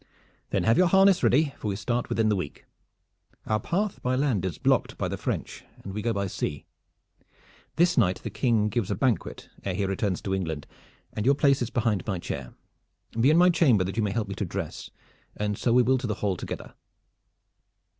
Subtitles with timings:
[0.49, 2.65] "Then have your harness ready, for we start within the week.
[3.45, 6.65] Our path by land is blocked by the French, and we go by sea.
[7.75, 10.65] This night the King gives a banquet ere he returns to England,
[11.13, 12.55] and your place is behind my chair.
[13.11, 14.89] Be in my chamber that you may help me to dress,
[15.37, 16.73] and so we will to the hall together."